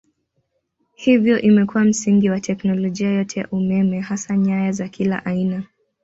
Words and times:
Hivyo 0.95 1.41
imekuwa 1.41 1.83
msingi 1.83 2.29
wa 2.29 2.39
teknolojia 2.39 3.09
yote 3.11 3.39
ya 3.39 3.47
umeme 3.51 3.99
hasa 3.99 4.37
nyaya 4.37 4.71
za 4.71 4.89
kila 4.89 5.25
aina. 5.25 5.63